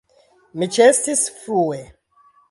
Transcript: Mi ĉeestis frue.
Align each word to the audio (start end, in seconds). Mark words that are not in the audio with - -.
Mi 0.61 0.67
ĉeestis 0.77 1.21
frue. 1.41 1.77